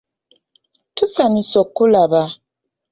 Tusanyuse 0.95 1.55
okkulaba. 1.63 2.23